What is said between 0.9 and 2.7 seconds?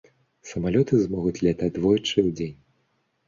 змогуць лятаць двойчы ў дзень.